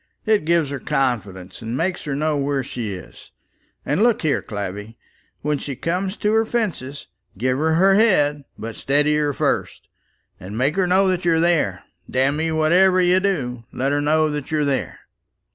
It 0.25 0.45
gives 0.45 0.71
her 0.71 0.79
confidence, 0.79 1.61
and 1.61 1.77
makes 1.77 2.05
her 2.05 2.15
know 2.15 2.35
where 2.35 2.63
she 2.63 2.91
is. 2.95 3.29
And 3.85 4.01
look 4.01 4.23
here, 4.23 4.41
Clavvy, 4.41 4.97
when 5.43 5.59
she 5.59 5.75
comes 5.75 6.17
to 6.17 6.33
her 6.33 6.43
fences, 6.43 7.05
give 7.37 7.59
her 7.59 7.75
her 7.75 7.93
head; 7.93 8.45
but 8.57 8.75
steady 8.75 9.15
her 9.17 9.31
first, 9.31 9.89
and 10.39 10.57
make 10.57 10.75
her 10.75 10.87
know 10.87 11.07
that 11.09 11.23
you're 11.23 11.39
there. 11.39 11.83
Damme; 12.09 12.57
whatever 12.57 12.99
you 12.99 13.19
do, 13.19 13.65
let 13.71 13.91
her 13.91 14.01
know 14.01 14.27
that 14.31 14.49
you're 14.49 14.65
there. 14.65 15.01